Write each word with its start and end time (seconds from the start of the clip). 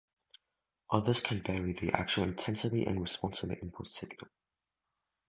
Others 0.89 1.21
can 1.21 1.43
vary 1.43 1.73
the 1.73 1.91
actual 1.93 2.23
intensity 2.23 2.87
in 2.87 2.99
response 2.99 3.41
to 3.41 3.45
the 3.45 3.59
input 3.59 3.87
signal. 3.87 4.29